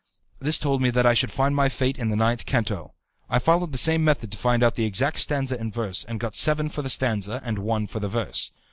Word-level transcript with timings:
This 0.39 0.57
told 0.57 0.81
me 0.81 0.89
that 0.89 1.05
I 1.05 1.13
should 1.13 1.29
find 1.31 1.55
my 1.55 1.69
fate 1.69 1.99
in 1.99 2.09
the 2.09 2.15
ninth 2.15 2.47
canto. 2.47 2.95
I 3.29 3.37
followed 3.37 3.71
the 3.71 3.77
same 3.77 4.03
method 4.03 4.31
to 4.31 4.37
find 4.39 4.63
out 4.63 4.73
the 4.73 4.85
exact 4.85 5.19
stanza 5.19 5.59
and 5.59 5.71
verse, 5.71 6.05
and 6.05 6.19
got 6.19 6.33
seven 6.33 6.69
for 6.69 6.81
the 6.81 6.89
stanza 6.89 7.39
and 7.45 7.59
one 7.59 7.85
for 7.85 7.99
the 7.99 8.09
verse. 8.09 8.51